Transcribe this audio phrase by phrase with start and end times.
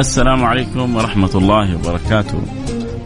[0.00, 2.42] السلام عليكم ورحمة الله وبركاته.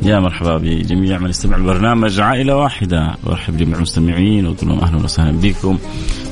[0.03, 3.15] يا مرحبا بجميع من يستمع البرنامج عائلة واحدة.
[3.25, 5.79] وارحب جميع المستمعين واقول لهم أهلا وسهلا بكم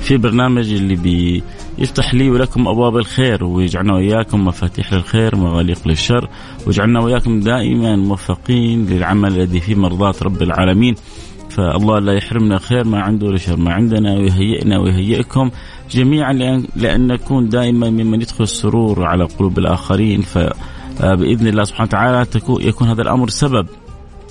[0.00, 0.94] في برنامج اللي
[1.78, 6.28] بيفتح لي ولكم أبواب الخير ويجعلنا وإياكم مفاتيح للخير ومغاليق للشر
[6.66, 10.94] ويجعلنا وإياكم دائما موفقين للعمل الذي فيه مرضاة رب العالمين.
[11.50, 15.50] فالله لا يحرمنا خير ما عنده ولا شر ما عندنا ويهيئنا ويهيئكم
[15.92, 16.32] جميعا
[16.76, 20.22] لأن, نكون دائما ممن يدخل السرور على قلوب الآخرين.
[20.22, 23.66] فبإذن الله سبحانه وتعالى يكون هذا الأمر سبب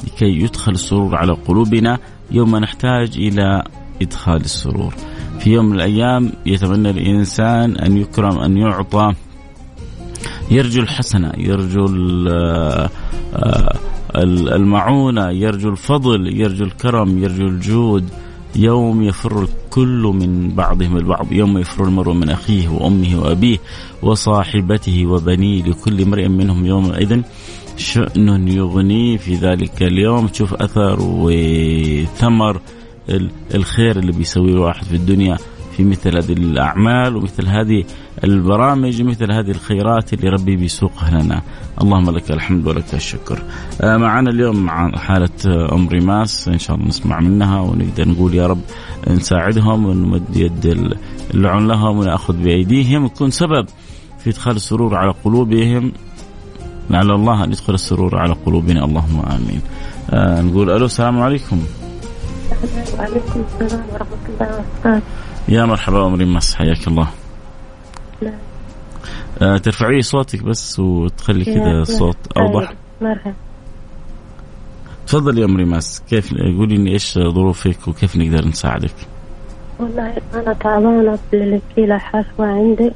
[0.03, 1.99] لكي يدخل السرور على قلوبنا
[2.31, 3.63] يوم نحتاج إلى
[4.01, 4.93] إدخال السرور.
[5.39, 9.13] في يوم من الأيام يتمنى الإنسان أن يكرم أن يعطى.
[10.51, 11.85] يرجو الحسنة يرجو
[14.55, 18.09] المعونة يرجو الفضل يرجو الكرم يرجو الجود.
[18.55, 23.57] يوم يفر الكل من بعضهم البعض يوم يفر المرء من أخيه وأمه وأبيه
[24.03, 27.21] وصاحبته وبنيه لكل امرئ منهم يومئذ
[27.77, 30.27] شأن يغنيه في ذلك اليوم.
[30.27, 32.61] تشوف أثر وثمر
[33.55, 35.37] الخير اللي بيسويه الواحد في الدنيا
[35.77, 37.83] في مثل هذه الأعمال ومثل هذه
[38.23, 41.41] البرامج ومثل هذه الخيرات اللي ربي بيسوقها لنا.
[41.81, 43.43] اللهم لك الحمد ولك الشكر.
[43.81, 45.29] آه، معنا اليوم مع حالة
[45.73, 48.61] أم ريماس إن شاء الله نسمع منها ونقدر نقول يا رب
[49.07, 50.65] نساعدهم ونمد يد
[51.33, 53.03] اللعن لهم ونأخذ بأيديهم.
[53.03, 53.65] ونكون سبب
[54.19, 55.91] في إدخال السرور على قلوبهم.
[56.89, 58.85] لعل الله أن يدخل السرور على قلوبنا.
[58.85, 59.61] اللهم آمين.
[60.09, 61.61] آه نقول ألو السلام عليكم.
[62.99, 65.05] وعليكم السلام ورحمة الله وبركاته.
[65.49, 67.07] يا مرحبا أم ريماس حياك الله.
[68.21, 68.31] لا.
[69.41, 72.73] آه ترفعي صوتك بس وتخلي كذا الصوت أوضح.
[73.01, 73.33] مرحبا.
[75.07, 78.95] تفضل يا ام ريماس كيف قولي لي إيش ظروفك وكيف نقدر نساعدك؟
[79.79, 82.91] والله أنا تعبانة بالكلى حشوة عندي.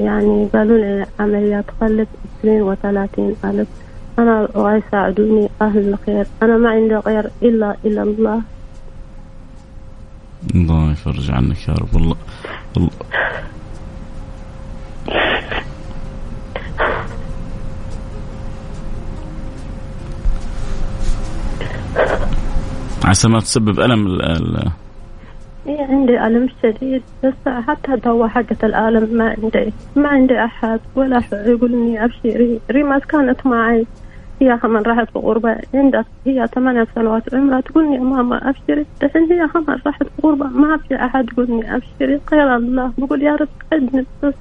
[0.00, 2.08] يعني قالوا لي عمليات قلب
[2.40, 3.68] 32 ألف.
[4.18, 6.26] أنا أبغى يساعدوني أهل الخير.
[6.42, 8.42] أنا ما عندي غير إلا إلا الله.
[10.54, 11.96] الله يفرج عنك يا رب.
[11.96, 12.16] الله,
[12.76, 12.90] الله.
[23.04, 24.70] عسى ما تسبب ألم ال ال
[25.66, 29.72] إيه عندي ألم شديد بس حتى الدواء حقة الألم ما عندي.
[29.96, 33.86] ما عندي أحد ولا أحد يقول إني أبشري ريماس كانت معي.
[34.40, 38.86] هي كمان راحت في غربة عندها هي ثمانية سنوات عمرها تقول يا ماما أبشري.
[39.02, 42.20] الحين هي كمان راحت في غربة ما في أحد يقول إني أبشري.
[42.32, 42.92] غير الله.
[42.98, 44.34] بقول يا رب ساعدني بس.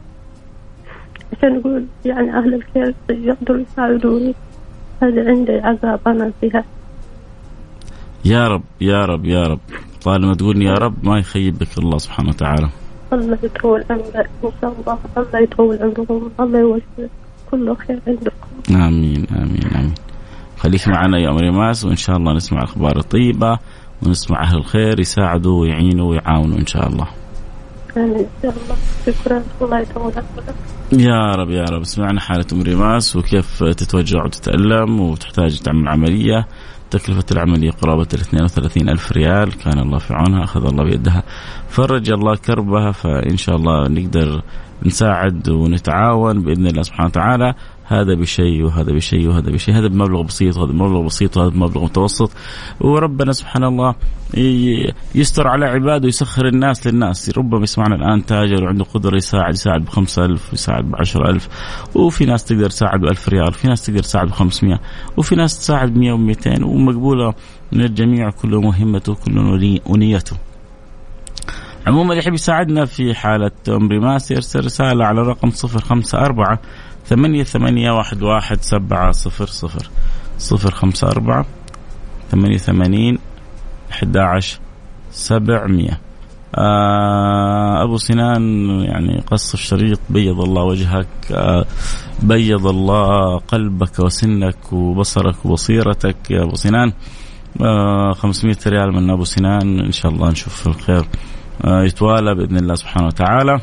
[1.38, 4.36] عشان يقول يعني أهل الخير يقدروا يساعدوني.
[5.04, 6.64] هذا عندي عذاب أنا فيها.
[8.26, 9.60] يا رب يا رب يا رب.
[10.04, 12.70] طالما تقول يا رب ما يخيبك الله سبحانه وتعالى.
[13.14, 14.98] الله يطول عمرك إن شاء الله.
[15.18, 16.30] الله يطول عمركم.
[16.40, 17.10] الله يوفق
[17.52, 18.76] كل خير عندكم.
[18.76, 19.94] آمين آمين آمين.
[20.58, 23.60] خليك معنا يا ام ريماس وإن شاء الله نسمع الأخبار الطيبة
[24.04, 27.08] ونسمع أهل الخير يساعدوا ويعينوا ويعاونوا إن شاء الله.
[27.98, 28.28] عمرك
[30.92, 31.84] يا رب يا رب.
[31.84, 36.48] سمعنا حالة أم ريماس وكيف تتوجع وتتألم وتحتاج تعمل عملية؟
[36.92, 41.24] تكلفة العملية قرابة ال 32 ألف ريال كان الله في عونها أخذ الله بيدها.
[41.70, 44.42] فرج الله كربها فإن شاء الله نقدر
[44.86, 47.54] نساعد ونتعاون بإذن الله سبحانه وتعالى.
[47.88, 49.76] هذا بشيء وهذا بشيء وهذا بشيء.
[49.76, 52.32] هذا بمبلغ بسيط وهذا بمبلغ بسيط وهذا بمبلغ متوسط.
[52.80, 53.96] وربنا سبحان الله
[55.16, 57.38] يستر على عباده ويسخر الناس للناس.
[57.38, 61.50] ربما يسمعنا الآن تاجر وعنده قدرة يساعد يساعد بخمسة ألف يساعد بعشرة ألف.
[61.96, 64.82] وفي ناس تقدر تساعد بألف ريال في ناس تقدر تساعد بخمسمية.
[65.18, 67.34] وفي ناس تساعد بمية ومئتين ومقبولة
[67.72, 70.38] من الجميع كل مهمته كل ونيته
[71.88, 76.60] عموما اللي يحب يساعدنا في حالة أم ريماس يرسل رسالة على رقم صفر خمسة أربعة
[77.06, 79.90] ثمانية ثمانية واحد واحد سبعة صفر صفر.
[80.38, 81.46] صفر خمسة أربعة
[82.32, 83.20] ثمانية ثمانين
[83.92, 84.60] أحد عشر
[85.12, 86.00] سبعمية.
[86.58, 91.08] آه، أبو سنان يعني قص الشريط بيض الله وجهك.
[91.32, 91.66] آه،
[92.24, 96.94] بيض الله قلبك وسنك وبصرك وبصيرتك يا أبو سنان.
[98.14, 99.80] 500 ريال من أبو سنان.
[99.80, 101.06] إن شاء الله نشوف الخير.
[101.66, 103.60] يتوالى بإذن الله سبحانه وتعالى.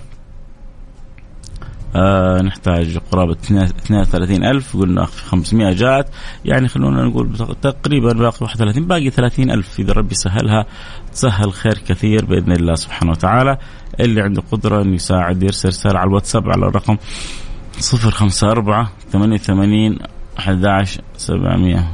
[1.96, 6.06] آه نحتاج قرابة 32 ألف قلنا 500 جاءت
[6.44, 9.80] يعني خلونا نقول تقريبا باقي 31 باقي 30 ألف.
[9.80, 10.66] إذا ربي سهلها
[11.12, 13.58] تسهل خير كثير بإذن الله سبحانه وتعالى.
[14.00, 16.96] اللي عنده قدرة أن يساعد يرسل رسالة على الواتساب على الرقم
[18.04, 19.98] 054 88
[20.38, 21.88] 11 700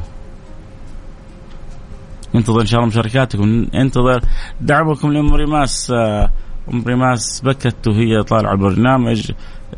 [2.34, 3.66] ننتظر إن شاء الله مشاركاتكم.
[3.74, 4.20] ننتظر
[4.60, 6.30] دعمكم لام ريماس آه،
[6.72, 9.30] ام ريماس بكت وهي طالعة البرنامج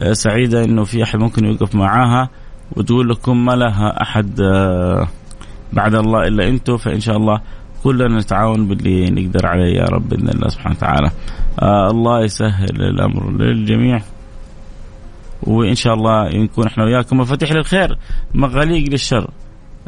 [0.02, 2.28] آه، سعيدة إنه في أحد ممكن يوقف معاها
[2.76, 5.08] وتقول لكم ما لها أحد آه،
[5.72, 7.40] بعد الله إلا أنتم فإن شاء الله
[7.84, 11.10] كلنا نتعاون باللي نقدر عليه يا رب بإذن الله سبحانه وتعالى.
[11.62, 14.00] آه الله يسهل الأمر للجميع
[15.43, 17.98] وإن شاء الله نكون إحنا وياكم مفاتيح للخير
[18.34, 19.31] مغاليق للشر.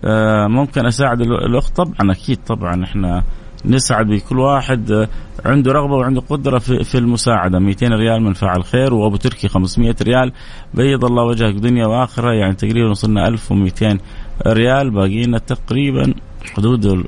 [0.05, 3.23] آه ممكن أساعد الأخت طبعا أكيد طبعا إحنا
[3.65, 5.09] نسعد بكل واحد
[5.45, 7.59] عنده رغبة وعنده قدرة في, في المساعدة.
[7.59, 10.33] 200 ريال من فاعل خير وأبو تركي 500 ريال.
[10.75, 13.99] بيض الله وجهك دنيا وآخرة يعني تقريبا وصلنا 1200
[14.47, 14.91] ريال.
[14.91, 16.15] باقي لنا تقريبا
[16.57, 17.05] حدود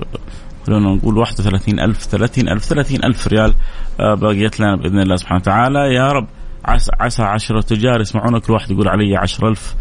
[0.66, 3.54] خلونا نقول 31000 30000 30000 ريال
[4.00, 5.94] آه، باقيت لنا بإذن الله سبحانه وتعالى.
[5.94, 6.26] يا رب
[6.64, 9.74] عسى عسى 10 تجار يسمعونا كل واحد يقول علي 10000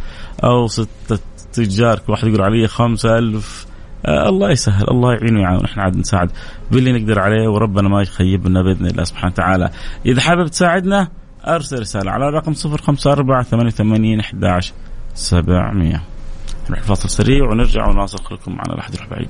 [0.43, 1.19] أو ستة
[1.53, 3.65] تجار كل واحد يقول علي 5000
[4.05, 5.65] آه الله يسهل الله يعين ويعاون.
[5.65, 6.31] إحنا عاد نساعد
[6.71, 9.69] باللي نقدر عليه وربنا ما يخيبنا بإذن الله سبحانه وتعالى.
[10.05, 11.07] إذا حابب تساعدنا
[11.47, 14.73] أرسل رسالة على الرقم 054 88 11
[15.13, 16.01] 700
[16.69, 19.29] نروح فاصل سريع ونرجع ونواصل خليكم معنا لا احد يروح بعيد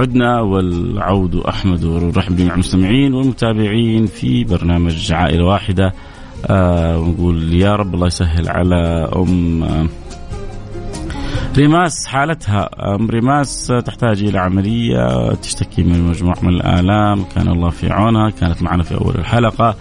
[0.00, 5.94] عدنا والعود أحمد ونرحب بجميع المستمعين والمتابعين في برنامج عائلة واحدة.
[6.46, 9.86] آه ونقول يا رب الله يسهل على أم آه
[11.56, 12.70] ريماس حالتها.
[12.94, 17.24] أم ريماس تحتاج إلى عملية تشتكي من مجموعة من الآلام.
[17.34, 19.74] كان الله في عونها كانت معنا في أول الحلقة.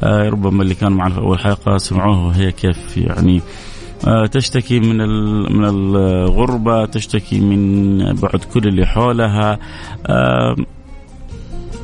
[0.00, 3.42] آه ربما اللي كانوا معنا في أول الحلقة سمعوها وهي كيف يعني
[4.32, 4.96] تشتكي من
[5.56, 9.58] من الغربة تشتكي من بعد كل اللي حولها.
[10.06, 10.56] آه،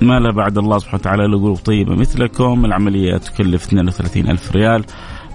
[0.00, 2.64] ما لا بعد الله سبحانه وتعالى لقلوب طيبة مثلكم.
[2.64, 4.84] العملية تكلف 32 ألف ريال.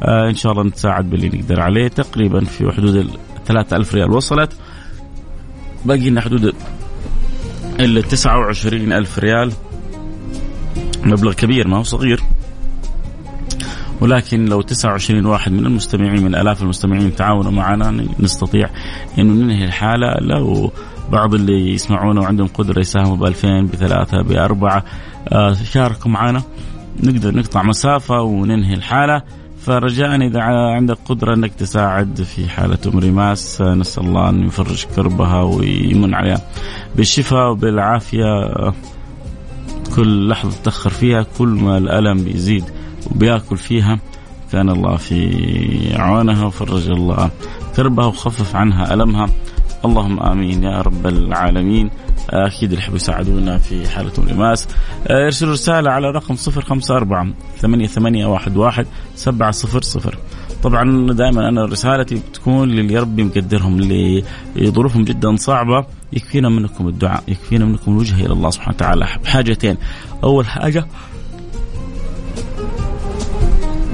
[0.04, 1.88] آه، إن شاء الله نتساعد باللي نقدر عليه.
[1.88, 3.10] تقريبا في حدود ال
[3.46, 4.54] 3000 ريال وصلت.
[5.86, 6.54] باقي لنا حدود
[7.80, 9.52] ال 29 ألف ريال.
[11.04, 12.20] مبلغ كبير ما هو صغير.
[14.02, 18.70] ولكن لو 29 واحد من المستمعين من آلاف المستمعين تعاونوا معنا نستطيع
[19.20, 20.14] إنه ننهي الحالة.
[20.22, 20.72] لو
[21.12, 24.84] بعض اللي يسمعونا وعندهم قدرة يساهموا ب 2000 بثلاثة بأربعة
[25.30, 26.42] آه شاركوا معنا.
[27.04, 29.22] نقدر نقطع مسافة وننهي الحالة.
[29.66, 35.42] فرجاء إذا عندك قدرة إنك تساعد في حالة أم ريماس نسأل الله أن يفرج كربها
[35.42, 36.42] ويمن عليها.
[36.96, 38.52] بالشفاء وبالعافية
[39.96, 42.64] كل لحظة تاخر فيها كل ما الألم بيزيد
[43.12, 44.00] وبياكل فيها
[44.52, 47.32] كان الله في عونها وفرج الله
[47.76, 49.30] كربها وخفف عنها ألمها.
[49.86, 51.90] اللهم آمين يا رب العالمين.
[52.30, 54.68] أكيد اللي يحبوا يساعدونا في حالة الإماس
[55.10, 58.86] ارسلوا رسالة على رقم 054 ثمانية ثمانية واحد واحد
[59.16, 60.18] سبعة صفر صفر.
[60.64, 64.24] طبعا دائما أنا رسالتي بتكون للي ربي مقدرهم اللي
[64.60, 69.08] ظروفهم جدا صعبة يكفينا منكم الدعاء يكفينا منكم الوجهة إلى الله سبحانه وتعالى.
[69.24, 69.78] بحاجتين
[70.24, 70.86] أول حاجة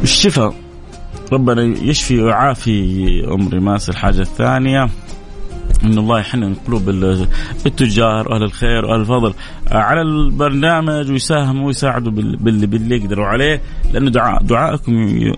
[0.03, 0.53] الشفاء.
[1.33, 4.89] ربنا يشفي ويعافي ام رماس الحاجة الثانية
[5.83, 6.89] إن الله يحنن قلوب
[7.65, 9.33] التجار واهل الخير وأهل الفضل
[9.71, 13.61] على البرنامج ويساهموا ويساعدوا باللي, باللي يقدروا عليه
[13.93, 14.93] لأنه دعاء دعائكم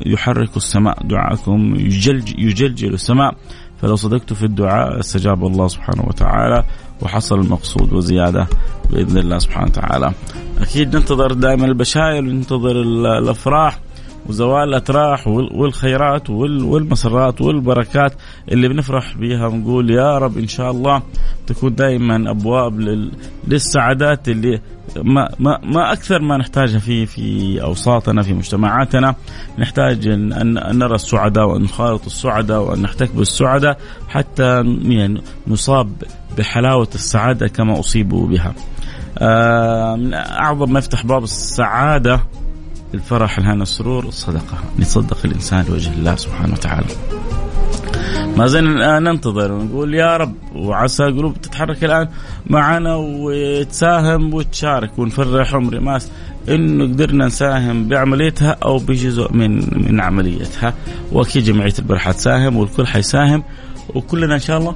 [0.06, 1.04] يحرك السماء.
[1.04, 3.36] دعائكم يجلج يجلجل السماء.
[3.82, 6.64] فلو صدقتوا في الدعاء استجاب الله سبحانه وتعالى
[7.02, 8.48] وحصل المقصود وزيادة
[8.92, 10.14] بإذن الله سبحانه وتعالى.
[10.62, 12.82] أكيد ننتظر دائما البشائر وننتظر
[13.22, 13.80] الأفراح.
[14.30, 18.14] وزوال الاتراح والخيرات والمسرات والبركات
[18.52, 21.02] اللي بنفرح بها ونقول يا رب إن شاء الله
[21.48, 22.80] تكون دائما أبواب
[23.48, 24.62] للسعادات اللي
[24.96, 29.16] ما ما ما أكثر ما نحتاجها في في أوساطنا في مجتمعاتنا
[29.60, 33.78] نحتاج ان, أن نرى السعداء وان نخالط السعداء وان نحتك بالسعداء
[34.08, 35.90] حتى يعني نصاب
[36.38, 38.54] بحلاوة السعادة كما أصيبوا بها.
[39.18, 42.20] آه من أعظم ما يفتح باب السعادة
[42.94, 44.58] الفرح الهنا السرور الصدقة.
[44.80, 46.88] يتصدق الإنسان لوجه الله سبحانه وتعالى.
[48.38, 52.10] ما زلنا ننتظر ونقول يا رب وعسى قلوب تتحرك الآن
[52.48, 55.80] معنا وتساهم وتشارك ونفرح عمري.
[55.80, 56.12] ماس
[56.50, 59.52] إنه قدرنا نساهم بعمليتها أو بجزء من
[59.92, 60.74] من عمليتها.
[61.12, 63.44] وأكيد جمعية البر حتساهم والكل حيساهم.
[63.96, 64.76] وكلنا إن شاء الله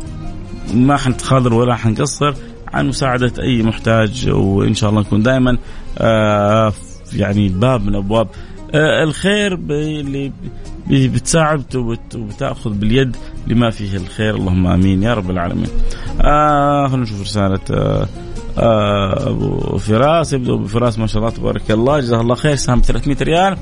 [0.74, 2.34] ما حنتخاذل ولا حنقصر
[2.74, 4.30] عن مساعدة أي محتاج.
[4.30, 5.58] وإن شاء الله نكون دائما
[5.98, 6.74] آه
[7.14, 8.28] يعني باب من أبواب.
[8.74, 10.32] آه، الخير اللي
[10.90, 11.76] بتساعد
[12.16, 13.16] وبتاخذ باليد
[13.48, 14.36] لما فيه الخير.
[14.36, 15.04] اللهم آمين.
[15.04, 15.68] يا رب العالمين.
[16.22, 18.08] آه خلينا نشوف رسالة آه
[18.58, 20.34] آه أبو فراس.
[20.34, 21.00] يبدو أبو فراس.
[21.00, 22.00] ما شاء الله تبارك الله.
[22.00, 22.56] جزاه الله خير.
[22.56, 23.58] سهم 300 ريال.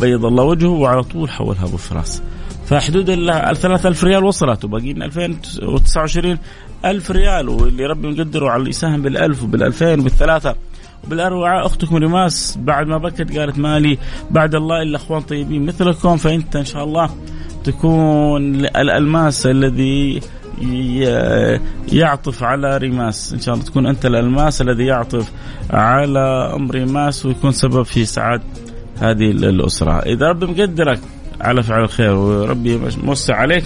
[0.00, 2.22] بيض الله وجهه وعلى طول حولها أبو فراس.
[2.66, 4.64] فحدود ال 3000 ريال وصلت.
[4.64, 6.38] وباقي لنا 2029
[6.84, 7.48] ألف ريال.
[7.48, 10.54] واللي ربي مقدره على اللي يساهم بال1000 وبال2000 وبال3000
[11.06, 13.98] بالأروعة أختكم رماس بعد ما بكت قالت مالي
[14.30, 17.10] بعد الله إلا أخوان طيبين مثلكم فأنت إن شاء الله
[17.64, 20.20] تكون الألماس الذي
[21.92, 23.32] يعطف على رماس.
[23.32, 25.32] إن شاء الله تكون أنت الألماس الذي يعطف
[25.70, 28.42] على أم رماس ويكون سبب في سعادة
[28.98, 29.98] هذه الأسرة.
[29.98, 31.00] إذا ربي مقدرك
[31.40, 33.64] على فعل الخير وربي موسع عليك.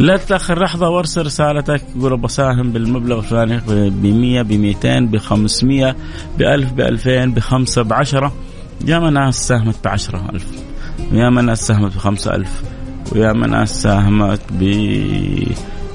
[0.00, 1.82] لا تتأخر لحظة وارسل رسالتك.
[2.00, 5.96] قول بساهم بالمبلغ الفلاني ب 100 ب 200 ب 500
[6.38, 8.32] ب 1000 ب 2000 ب 5 ب 10
[8.84, 10.46] يا ما ناس ساهمت ب 10000
[11.12, 12.62] ويا ما ناس ساهمت ب 5000
[13.12, 14.64] ويا ما ناس ساهمت ب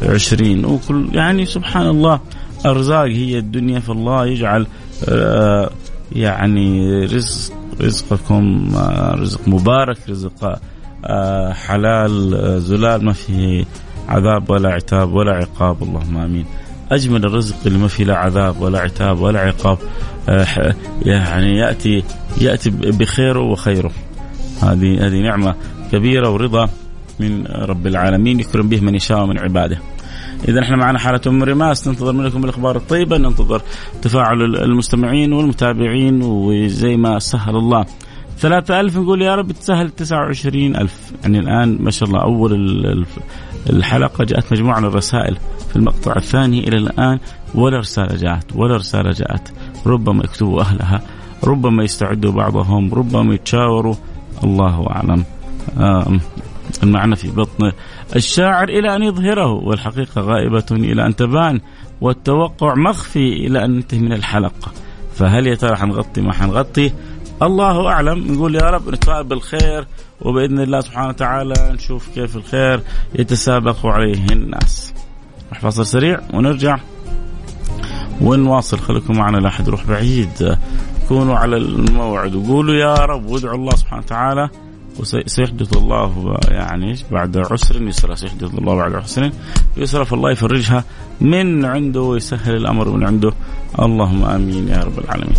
[0.03, 2.19] 20 وكل يعني سبحان الله
[2.65, 4.67] ارزاق هي الدنيا فالله يجعل
[5.09, 5.69] آه،
[6.11, 10.59] يعني رزق رزقكم آه، رزق مبارك رزق
[11.05, 13.65] آه، حلال زلال ما فيه
[14.09, 15.83] عذاب ولا عتاب ولا عقاب.
[15.83, 16.45] اللهم آمين.
[16.91, 19.77] أجمل الرزق اللي ما فيه لا عذاب ولا عتاب ولا عقاب.
[20.29, 22.03] آه، يعني ياتي
[22.41, 23.91] يأتي بخيره وخيره.
[24.61, 25.55] هذه هذه نعمة
[25.91, 26.69] كبيرة ورضا
[27.19, 29.77] من رب العالمين يكرم به من يشاء من عباده.
[30.47, 31.87] إذا إحنا معنا حالة أم رماس.
[31.87, 33.61] ننتظر منكم الأخبار الطيبة ننتظر
[34.01, 37.85] تفاعل المستمعين والمتابعين وزي ما سهل الله.
[38.39, 41.11] ثلاثة ألف نقول يا رب تسهل تسعة وعشرين ألف.
[41.23, 42.53] يعني الآن ما شاء الله أول
[43.69, 45.37] الحلقة جاءت مجموعة من الرسائل
[45.69, 47.19] في المقطع الثاني إلى الآن
[47.55, 49.53] ولا رسالة جاءت ولا رسالة جاءت.
[49.85, 51.01] ربما يكتبوا أهلها
[51.43, 53.95] ربما يستعدوا بعضهم ربما يتشاوروا.
[54.43, 55.23] الله أعلم.
[56.83, 57.71] المعنى في بطن
[58.15, 61.59] الشاعر إلى أن يظهره والحقيقة غائبة إلى أن تبان
[62.01, 64.71] والتوقع مخفي إلى أن ننتهي من الحلقة.
[65.15, 66.91] فهل يا ترى حنغطي ما حنغطي؟
[67.43, 68.33] الله أعلم.
[68.33, 69.87] نقول يا رب نتفائل بالخير
[70.21, 72.81] وبإذن الله سبحانه وتعالى نشوف كيف الخير
[73.15, 74.93] يتسابق عليه الناس.
[75.47, 76.77] نروح فاصل سريع ونرجع
[78.21, 78.79] ونواصل.
[78.79, 80.57] خليكم معنا لا احد يروح بعيد.
[81.07, 82.35] كونوا على الموعد.
[82.35, 84.49] وقولوا يا رب وادعوا الله سبحانه وتعالى.
[84.99, 89.31] وسيحدث الله يعني بعد عسر يسرا سيحدث الله بعد عسر.
[89.77, 90.83] يسرا فالله يفرجها
[91.21, 93.33] من عنده ويسهل الأمر من عنده.
[93.79, 95.37] اللهم آمين يا رب العالمين.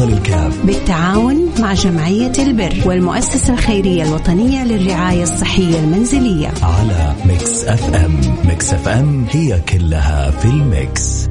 [0.00, 0.66] فيصل الكاف.
[0.66, 6.52] بالتعاون مع جمعية البر والمؤسسة الخيرية الوطنية للرعاية الصحية المنزلية.
[6.62, 8.20] على Mix FM.
[8.44, 11.28] Mix FM هي كلها في ال mix.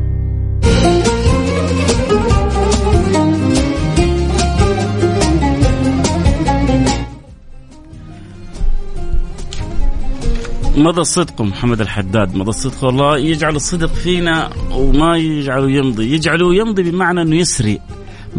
[10.78, 12.84] مضى الصدق محمد الحداد مضى الصدق.
[12.84, 16.14] والله يجعل الصدق فينا وما يجعله يمضي.
[16.14, 17.80] يجعله يمضي بمعنى أنه يسري.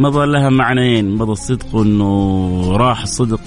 [0.00, 3.40] مضى لها معنيين مضى الصدق أنه راح الصدق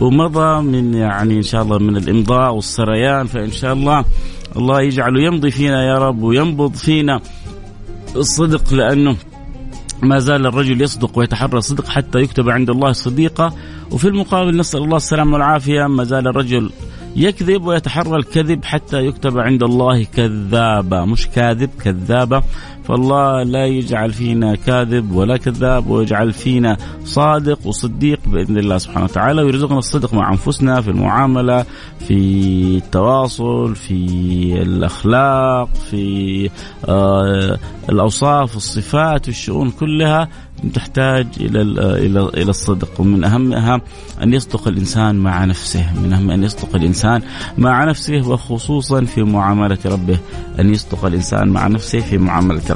[0.00, 4.04] ومضى من يعني إن شاء الله من الإمضاء والسريان فإن شاء الله
[4.56, 7.20] الله يجعله يمضي فينا يا رب وينبض فينا
[8.16, 9.16] الصدق لأنه
[10.02, 13.52] ما زال الرجل يصدق ويتحرى الصدق حتى يكتب عند الله صديقا
[13.90, 16.70] وفي المقابل نسأل الله السلامة والعافية ما زال الرجل
[17.16, 22.42] يكذب ويتحرى الكذب حتى يكتب عند الله كذابا مش كاذب كذابا
[22.88, 29.42] فالله لا يجعل فينا كاذب ولا كذاب ويجعل فينا صادق وصديق بإذن الله سبحانه وتعالى
[29.42, 31.64] ويرزقنا الصدق مع أنفسنا في المعاملة
[31.98, 32.16] في
[32.76, 33.94] التواصل في
[34.62, 36.50] الأخلاق في
[36.88, 40.28] آه الأوصاف الصفات والشؤون كلها
[40.74, 41.62] تحتاج إلى
[42.06, 43.00] إلى إلى الصدق.
[43.00, 43.80] ومن أهمها
[44.22, 47.22] أن يصدق الإنسان مع نفسه من أهم أن يصدق الإنسان
[47.58, 50.18] مع نفسه وخصوصا في معاملة ربه
[50.60, 52.75] أن يصدق الإنسان مع نفسه في معاملة ربه.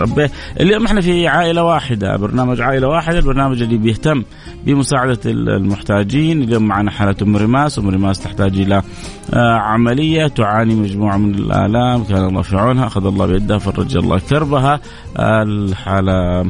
[0.61, 4.25] اليوم إحنا في عائلة واحدة برنامج عائلة واحدة البرنامج اللي بيهتم
[4.67, 6.43] بمساعدة المحتاجين.
[6.43, 8.83] اليوم معنا حالة أم رماس أم رماس تحتاج إلى
[9.35, 14.19] آه، عملية تعاني مجموعة من الآلام كان الله في عونها أخذ الله بيدها فرج الله
[14.19, 14.81] كربها.
[15.19, 16.49] الحالة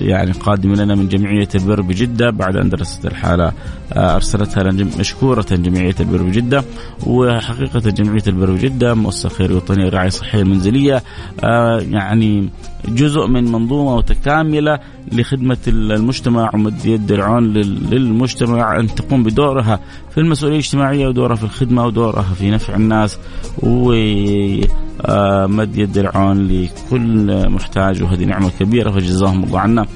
[0.00, 3.52] يعني قادمة لنا من جمعية البر بجدة بعد أن درست الحالة
[3.92, 6.64] آه، أرسلتها لنا مشكورة جمعية البر بجدة
[7.06, 11.02] وحقيقة جمعية البر بجدة مؤسسة خيرية وطنية للرعاية الصحية المنزلية
[11.44, 12.48] آه، يعني
[12.88, 14.78] جزء من منظومة متكاملة
[15.12, 19.80] لخدمة المجتمع ومد يد العون للمجتمع أن تقوم بدورها
[20.10, 23.18] في المسؤولية الاجتماعية ودورها في الخدمة ودورها في نفع الناس
[23.62, 24.68] ومد
[25.76, 29.86] يد العون لكل محتاج وهذه نعمة كبيرة فجزاهم الله عنا.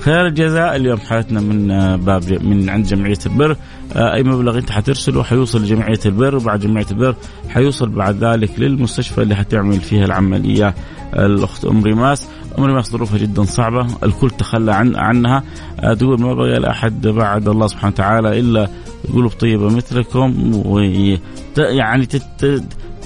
[0.00, 0.76] خير الجزاء.
[0.76, 1.66] اليوم حالتنا من
[1.96, 3.56] باب من عند جمعية البر.
[3.96, 7.14] أي مبلغ أنت حترسله حيوصل لجمعية البر وبعد جمعية البر
[7.48, 10.74] حيوصل بعد ذلك للمستشفى اللي حتعمل فيها العملية.
[11.14, 12.28] الأخت ام ريماس
[12.58, 15.42] ام ريماس ظروفها جدا صعبة الكل تخلى عن عنها.
[15.98, 18.68] تقول ما بقى لاحد بعد الله سبحانه وتعالى إلا
[19.14, 22.06] قلوب طيبه مثلكم ويعني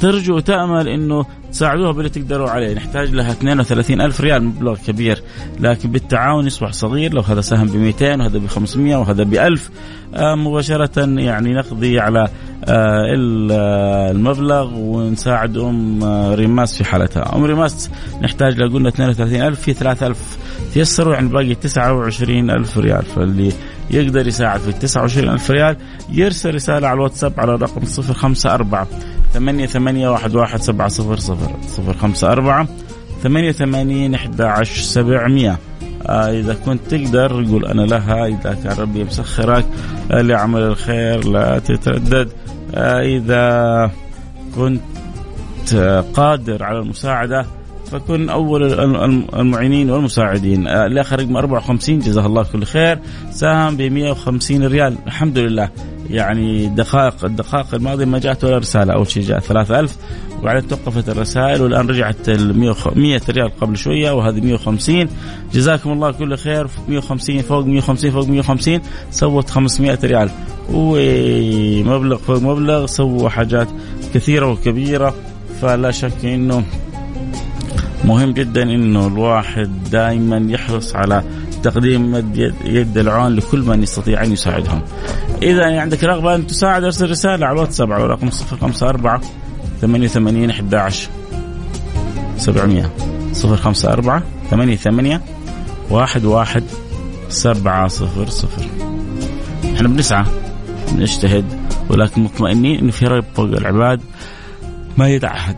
[0.01, 2.75] ترجو وتأمل إنه تساعدوها باللي تقدروا عليه.
[2.75, 5.23] نحتاج لها 32 ألف ريال مبلغ كبير.
[5.61, 7.15] لكن بالتعاون يصبح صغير.
[7.15, 9.71] لو هذا سهم ب 200 وهذا ب 500 وهذا ب 1000
[10.15, 12.29] آه مباشرة يعني نقضي على
[12.65, 13.17] آه,
[13.51, 16.05] آه، المبلغ ونساعد أم
[16.35, 17.37] ريماس في حالتها.
[17.37, 17.91] أم ريماس
[18.23, 19.61] نحتاج لو قلنا 32 ألف.
[19.61, 20.39] في 3000
[20.75, 23.05] تيسروا يعني باقي 29 ألف ريال.
[23.05, 23.53] فاللي
[23.91, 25.77] يقدر يساعد في 29 ألف ريال
[26.11, 28.87] يرسل رسالة على الواتساب على الرقم 054
[29.33, 32.69] ثمانية ثمانية واحد واحد سبعة صفر صفر صفر خمسة أربعة
[33.23, 35.59] ثمانية ثمانين أحد عشر سبعمية.
[36.07, 39.65] آه إذا كنت تقدر قول أنا لها إذا كان ربي مسخرك
[40.11, 42.29] آه لعمل الخير لا تتردد.
[42.75, 43.91] آه إذا
[44.57, 45.75] كنت
[46.15, 47.47] قادر على المساعدة
[47.91, 48.73] فكن أول
[49.35, 50.67] المعينين والمساعدين.
[50.67, 52.99] آه، الآخر رقم 54 جزاه الله كل خير.
[53.31, 54.97] ساهم ب 150 ريال.
[55.07, 55.71] الحمد لله.
[56.11, 58.95] يعني دقائق الدقائق الماضية ما جاءت ولا رسالة.
[58.95, 59.97] أول شيء جاء 3000
[60.39, 65.09] وبعدين توقفت الرسائل والآن رجعت ال 100 ريال قبل شوية وهذه 150
[65.53, 66.67] جزاكم الله كل خير.
[66.89, 70.31] 150 فوق 150 فوق 150 سوت 500 ريال.
[70.73, 72.87] ومبلغ فوق مبلغ.
[72.87, 73.69] سووا حاجات
[74.15, 75.15] كثيرة وكبيرة.
[75.61, 76.65] فلا شك إنه
[78.05, 81.23] مهم جدا إنه الواحد دائما يحرص على
[81.63, 82.15] تقديم
[82.65, 84.83] يد العون لكل من يستطيع أن يساعدهم.
[85.43, 89.21] إذا عندك رغبة أن تساعد أرسل رسالة على الواتساب على رقم 054
[89.81, 91.09] 88 11
[92.37, 92.91] 700
[93.45, 96.65] 054 88 11
[97.29, 97.85] 700
[99.75, 100.25] إحنا بنسعى
[100.95, 101.45] نجتهد
[101.91, 104.01] ولكن مطمئنين إنه في رب فوق العباد
[104.99, 105.57] ما يدع احد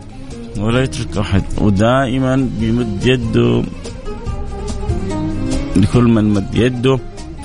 [0.59, 3.63] ولا يترك احد ودائما بيمد يده.
[5.75, 6.99] لكل من مد يده.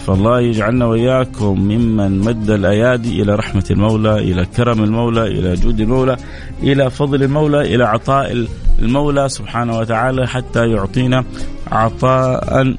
[0.07, 6.16] فالله يجعلنا وإياكم ممن مد الأيادي إلى رحمة المولى، إلى كرم المولى، إلى جود المولى،
[6.62, 8.46] إلى فضل المولى، إلى عطاء
[8.79, 11.25] المولى سبحانه وتعالى حتى يعطينا
[11.72, 12.75] عطاء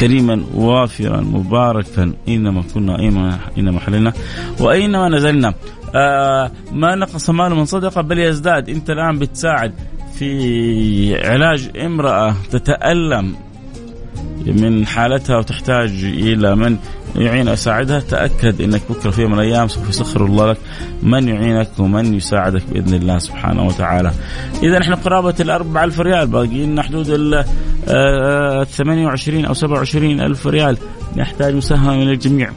[0.00, 2.12] كريما وافرا مباركا.
[2.28, 2.98] اينما كنا
[3.56, 4.12] اينما حللنا.
[4.60, 5.54] واينما نزلنا.
[6.72, 9.72] ما نقص مال من صدقة بل يزداد انت الآن بتساعد
[10.14, 13.34] في علاج امرأة تتألم
[14.46, 16.76] من حالتها وتحتاج إلى من
[17.16, 20.58] يعين أساعدها تأكد إنك بكرة في يوم من الأيام سوف يسخر الله لك
[21.02, 24.12] من يعينك ومن يساعدك بإذن الله سبحانه وتعالى.
[24.62, 27.44] إذا إحنا قرابة ال 4000 ريال باقي لنا حدود ال
[28.66, 30.76] 28 آه، أو 27 ألف ريال
[31.16, 32.50] نحتاج مساهمة من الجميع.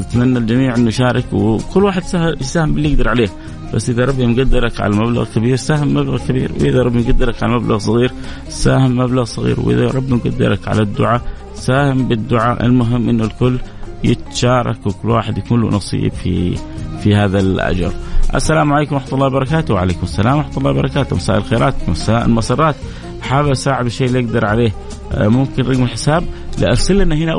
[0.00, 2.02] نتمنى الجميع انه يشارك وكل واحد
[2.40, 3.28] يساهم باللي يقدر عليه.
[3.74, 6.52] بس إذا ربي مقدرك على مبلغ كبير ساهم مبلغ كبير.
[6.60, 8.12] وإذا ربي مقدرك على مبلغ صغير
[8.48, 9.60] ساهم مبلغ صغير.
[9.60, 11.20] وإذا ربي مقدرك على الدعاء
[11.54, 12.66] ساهم بالدعاء.
[12.66, 13.58] المهم إنه الكل
[14.04, 16.56] يتشارك وكل واحد يكون له نصيب في
[17.02, 17.92] في هذا الأجر.
[18.34, 19.74] السلام عليكم ورحمة الله وبركاته.
[19.74, 21.16] وعليكم السلام ورحمة الله وبركاته.
[21.16, 22.76] مساء الخيرات مساء المسرات.
[23.22, 24.72] حابب أساعد بالشيء اللي أقدر عليه.
[25.12, 26.24] آه، ممكن رقم الحساب.
[26.62, 27.34] أرسل لنا هنا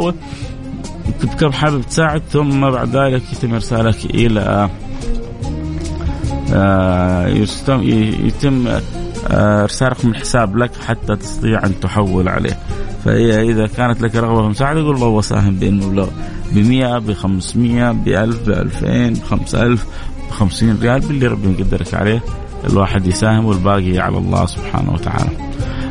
[1.07, 4.69] اول كم حابب تساعد ثم بعد ذلك يتم إرسالك إلى
[6.53, 12.59] آه، يتم آه، ارسال رقم الحساب لك حتى تستطيع أن تحول عليه
[13.05, 16.09] فاذا كانت لك رغبة في المساعده قول الله وساهم بالمبلغ
[16.51, 19.85] ب 100 ب 500 ب 1000 ب 2000 ب 5000
[20.29, 22.23] ب 50 ريال باللي ربي يقدرك عليه
[22.69, 25.29] الواحد يساهم والباقي على الله سبحانه وتعالى.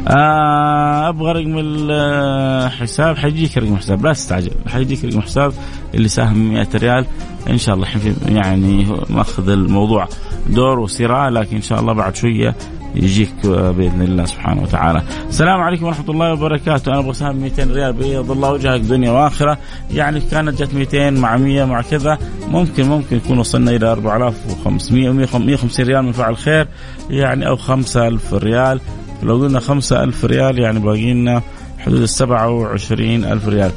[0.08, 3.16] آه أبغى رقم الحساب.
[3.16, 4.50] حيجيك رقم الحساب لا تستعجل.
[4.68, 5.52] حيجيك رقم الحساب
[5.94, 7.04] اللي ساهم 100 ريال.
[7.50, 7.88] إن شاء الله
[8.28, 10.08] يعني مأخذ الموضوع
[10.46, 12.54] دور وسراء لكن إن شاء الله بعد شوية
[12.94, 15.02] يجيك بإذن الله سبحانه وتعالى.
[15.28, 19.58] السلام عليكم ورحمة الله وبركاته، أنا أبغى اساهم 200 ريال بيض الله وجهك دنيا وآخرة،
[19.94, 22.18] يعني كانت جت 200 مع 100 مع كذا.
[22.48, 26.68] ممكن ممكن يكون وصلنا إلى 4500 150 ريال من فعل خير.
[27.10, 28.80] يعني أو 5000 ريال،
[29.22, 31.42] لو قلنا 5000 ريال يعني باقي لنا
[31.78, 33.70] حدود ال 27000 ريال،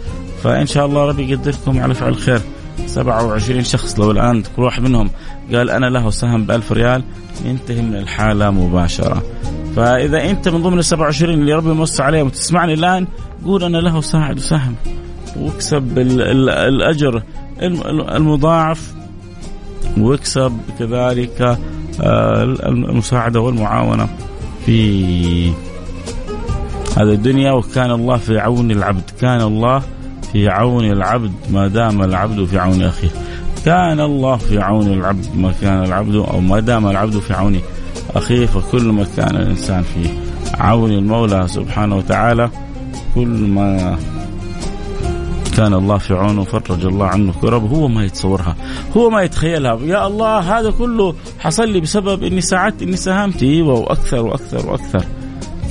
[0.43, 2.41] فإن شاء الله ربي يقدركم على فعل خير.
[2.85, 5.09] 27 شخص لو الآن كل واحد منهم
[5.53, 7.03] قال أنا له سهم ب 1000 ريال
[7.45, 9.23] ينتهي من الحالة مباشرة.
[9.75, 13.07] فإذا أنت من ضمن ال 27 اللي ربي موسع عليهم وتسمعني الآن
[13.45, 14.75] قول أنا له ساعد وسهم
[15.37, 17.23] واكسب الأجر
[18.15, 18.93] المضاعف
[19.97, 21.57] واكسب كذلك
[22.01, 24.09] آه، المساعدة والمعاونة
[24.65, 25.49] في
[26.97, 29.83] هذه الدنيا وكان الله في عون العبد كان الله
[30.31, 33.09] في عون العبد ما دام العبد في عون أخيه.
[33.65, 37.59] كان الله في عون العبد ما كان العبد أو ما دام العبد في عون
[38.15, 40.09] أخيه فكل ما كان الإنسان في
[40.59, 42.49] عون المولى سبحانه وتعالى
[43.15, 43.97] كل ما
[45.59, 48.55] كان الله في عونه فرج الله عنه كرب هو ما يتصورها
[48.97, 49.79] هو ما يتخيلها.
[49.83, 53.43] يا الله هذا كله حصل لي بسبب إني ساعدت إني ساهمت.
[53.43, 55.05] إيوه وأكثر وأكثر وأكثر.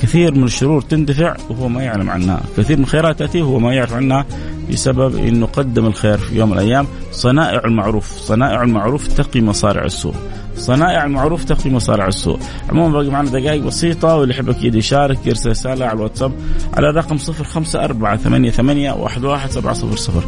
[0.01, 2.41] كثير من الشرور تندفع وهو ما يعلم عنها.
[2.57, 4.25] كثير من الخيرات تأتيه وهو ما يعرف عنها
[4.71, 6.87] بسبب أنه قدم الخير في يوم من الأيام.
[7.11, 10.15] صنائع المعروف صنائع المعروف تقي مصارع السوء.
[10.59, 15.49] صنائع المعروف تقي مصارع السوء عموما باقي معنا دقائق بسيطة واللي يحب أكيد يشارك يرسل
[15.49, 16.31] رسالة على الواتساب
[16.73, 20.23] على الرقم 054 88 11700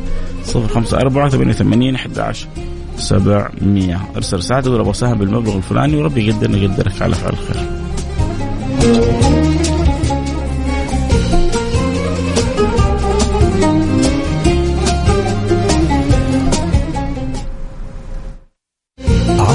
[0.56, 2.48] 054 88 11
[2.96, 7.62] 700 أرسل رسالة تقول اساهم بالمبلغ الفلاني وربي يقدرني يقدرك على فعل الخير.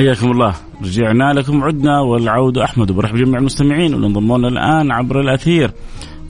[0.00, 0.54] حياكم الله.
[0.82, 3.94] رجعنا لكم عدنا والعود أحمد وبرحب جميع المستمعين.
[3.94, 5.70] واللي انضموا لنا الآن عبر الأثير.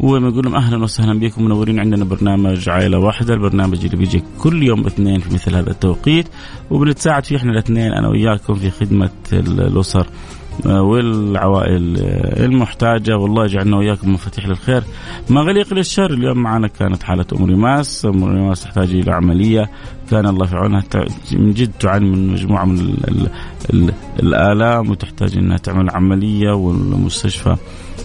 [0.01, 1.45] ونقول لهم أهلا وسهلا بكم.
[1.45, 3.35] منورين عندنا برنامج عائلة واحدة.
[3.35, 6.27] البرنامج اللي بيجي كل يوم اثنين في مثل هذا التوقيت.
[6.71, 10.07] وبنتساعد فيه إحنا الاثنين أنا وياكم في خدمة الأسر.
[10.67, 11.97] والعوائل
[12.45, 13.17] المحتاجة.
[13.17, 14.83] والله يجعلنا وإياكم مفاتيح للخير.
[15.31, 19.71] مغاليق للشر اليوم معنا كانت حالة أم ريماس أم ريماس تحتاج إلى عملية.
[20.11, 20.83] كان الله في عونها.
[21.33, 23.29] من جد تعاني من مجموعة من ال ال
[23.73, 27.57] ال الآلام وتحتاج أنها تعمل عملية والمستشفى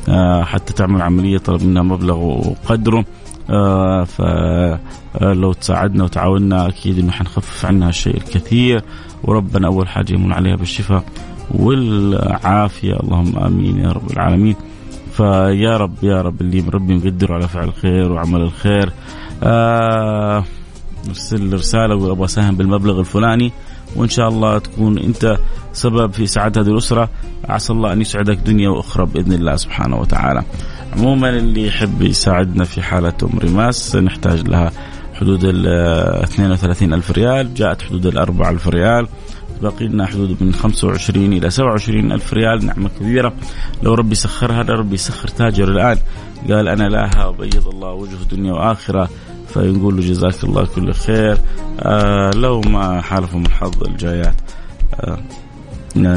[0.10, 3.05] آه، حتى تعمل عملية طلب منها مبلغ وقدره.
[3.49, 8.84] آه فلو تساعدنا وتعاوننا أكيد إنه حنخفف عنها الشيء الكثير.
[9.23, 11.03] وربنا أول حاجة يمن عليها بالشفاء.
[11.51, 12.93] والعافية.
[12.93, 14.55] اللهم آمين يا رب العالمين.
[15.12, 18.91] فيا رب يا رب اللي ربي مقدر على فعل الخير وعمل الخير.
[19.43, 20.43] آه
[21.08, 23.51] ارسل رسالة وابغى أبغى أساهم بالمبلغ الفلاني
[23.95, 25.38] وإن شاء الله تكون أنت
[25.73, 27.10] سبب في سعادة هذه الأسرة.
[27.49, 30.43] عسى الله أن يسعدك دنيا وأخرى بإذن الله سبحانه وتعالى.
[30.97, 34.71] عموما اللي يحب يساعدنا في حالة أم ريماس نحتاج لها
[35.13, 35.67] حدود ال
[36.23, 37.53] 32 ألف ريال.
[37.53, 39.08] جاءت حدود ال 4 ألف ريال.
[39.61, 43.33] باقي لنا حدود من 25 إلى 27 ألف ريال نعمة كبيرة.
[43.83, 45.97] لو ربي سخرها ربي يسخر تاجر الآن.
[46.49, 49.09] قال أنا لاها وبيض الله وجهه دنيا وآخرة.
[49.49, 51.37] فنقول له جزاك الله كل خير.
[51.79, 54.35] آه لو ما حالفهم الحظ الجايات.
[54.93, 55.19] آه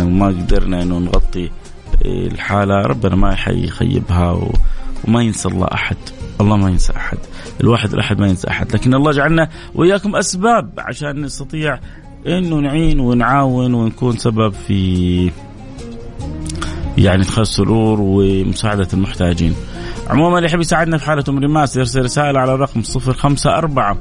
[0.04, 1.50] ما قدرنا إنه نغطي
[2.04, 2.82] الحالة.
[2.82, 4.52] ربنا ما يخيبها و...
[5.04, 5.96] وما ينسى الله أحد.
[6.40, 7.18] الله ما ينسى أحد.
[7.60, 8.72] الواحد الأحد ما ينسى أحد.
[8.74, 11.80] لكن الله جعلنا وإياكم أسباب عشان نستطيع
[12.26, 15.30] إنه نعين ونعاون ونكون سبب في
[16.98, 19.54] يعني ادخال السرور ومساعدة المحتاجين.
[20.08, 23.96] عموما اللي يحب يساعدنا في حالة رماس يرسل رسالة على الرقم 054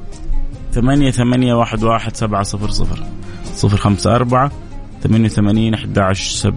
[0.72, 3.04] ثمانية ثمانية واحد سبعة صفر صفر.
[3.54, 4.52] صفر خمسة أربعة
[5.02, 6.48] ثمانية أحد عشر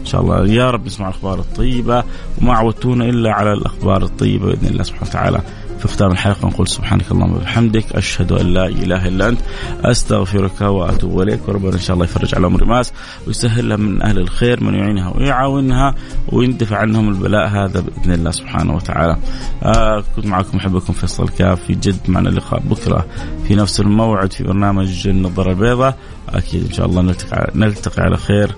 [0.00, 0.46] إن شاء الله.
[0.46, 2.04] يا رب نسمع الأخبار الطيبة
[2.42, 5.40] وما عودتونا إلا على الأخبار الطيبة بإذن الله سبحانه وتعالى.
[5.84, 9.40] في ختام الحلقة نقول سبحانك اللهم وبحمدك أشهد أن لا إله إلا أنت
[9.84, 12.92] أستغفرك وأتوب إليك وربنا إن شاء الله يفرج على أمر ماس
[13.26, 15.94] ويسهل لها من أهل الخير من يعينها ويعاونها
[16.28, 19.16] ويندفع عنهم البلاء هذا بإذن الله سبحانه وتعالى.
[19.62, 23.06] آه كنت معكم أحبكم فيصل كاف في جد معنا اللقاء بكرة
[23.48, 25.96] في نفس الموعد في برنامج النظاره البيضاء
[26.28, 28.54] أكيد إن شاء الله نلتقي نلتقي على خير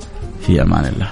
[0.46, 1.10] في أمان الله.